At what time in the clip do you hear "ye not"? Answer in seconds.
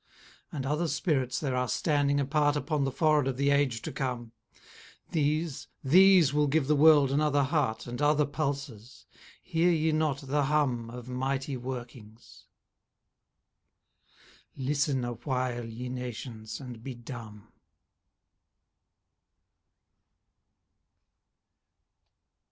9.69-10.21